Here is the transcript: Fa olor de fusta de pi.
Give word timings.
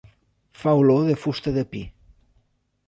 Fa 0.61 0.71
olor 0.79 1.03
de 1.11 1.17
fusta 1.25 1.55
de 1.59 1.67
pi. 1.75 1.85